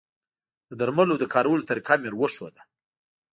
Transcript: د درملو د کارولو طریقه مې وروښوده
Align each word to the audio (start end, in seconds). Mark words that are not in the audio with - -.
د 0.69 0.71
درملو 0.79 1.15
د 1.19 1.23
کارولو 1.33 1.67
طریقه 1.69 1.93
مې 2.01 2.09
وروښوده 2.11 2.61